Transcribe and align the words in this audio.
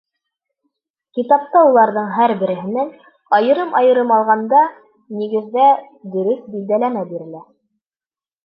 Китапта 1.17 1.59
уларҙың 1.67 2.07
һәр 2.15 2.33
береһенән, 2.39 2.89
айырым-айырым 3.41 4.15
алғанда, 4.17 4.65
нигеҙҙә, 5.21 5.69
дөрөҫ 6.17 6.49
билдәләмә 6.57 7.09
бирелә. 7.13 7.45